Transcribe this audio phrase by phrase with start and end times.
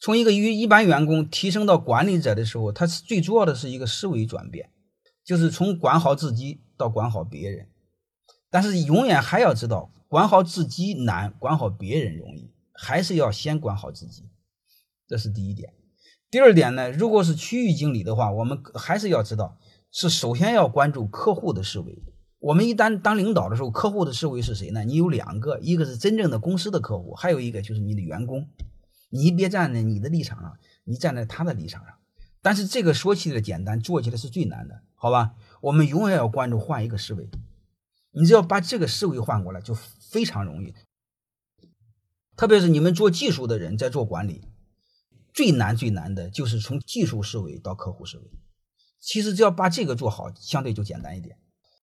[0.00, 4.70] 从一个一一般员工提升到管理者的时候，他是最主要的是一个思维转变，
[5.22, 7.68] 就是从管好自己到管好别人。
[8.50, 14.24] 但是永远还要知道，管好自己难，管好别人容易，还是要先管好自己。
[15.06, 15.74] 这是第一点。
[16.30, 19.58] 第二点呢，如果是区域经理的话，我们还是要知道，
[19.92, 22.02] 是首先要关注客户的思维。
[22.38, 24.82] 我们一旦当领导的时候，客户的思维是谁呢？
[24.82, 28.48] 你有两个，一个是真正的公司的客户，还有一个就是你的员工。
[29.10, 31.94] 你别站在你的立场上，你站在他的立场上。
[32.42, 35.34] 但是这个说起来简单，做起来是最难的，好吧？
[35.60, 37.28] 我们永远要关注换一个思维。
[38.12, 40.74] 你只要把这个思维换过来，就非常容易。
[42.34, 44.48] 特别是你们做技术的人在做管理，
[45.34, 48.30] 最难最难的就是从技术思维到客户思维。
[48.98, 51.36] 其实只要把这个做好，相对就简单一点。